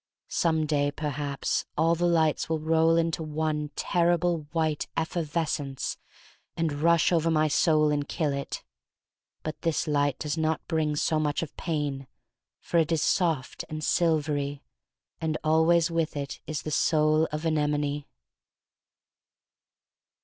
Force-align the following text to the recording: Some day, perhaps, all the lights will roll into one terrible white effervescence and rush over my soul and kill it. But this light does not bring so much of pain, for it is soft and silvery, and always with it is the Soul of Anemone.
Some 0.29 0.65
day, 0.65 0.89
perhaps, 0.89 1.63
all 1.77 1.93
the 1.93 2.07
lights 2.07 2.49
will 2.49 2.57
roll 2.57 2.97
into 2.97 3.21
one 3.21 3.69
terrible 3.75 4.47
white 4.51 4.87
effervescence 4.97 5.95
and 6.57 6.73
rush 6.81 7.11
over 7.11 7.29
my 7.29 7.47
soul 7.47 7.91
and 7.91 8.09
kill 8.09 8.33
it. 8.33 8.63
But 9.43 9.61
this 9.61 9.85
light 9.85 10.17
does 10.17 10.39
not 10.39 10.67
bring 10.67 10.95
so 10.95 11.19
much 11.19 11.43
of 11.43 11.55
pain, 11.55 12.07
for 12.59 12.79
it 12.79 12.91
is 12.91 13.03
soft 13.03 13.63
and 13.69 13.83
silvery, 13.83 14.63
and 15.21 15.37
always 15.43 15.91
with 15.91 16.17
it 16.17 16.39
is 16.47 16.63
the 16.63 16.71
Soul 16.71 17.27
of 17.31 17.45
Anemone. 17.45 18.07